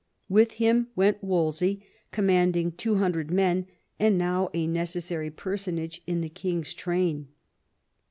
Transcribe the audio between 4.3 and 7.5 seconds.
a necessary personage in the king's train.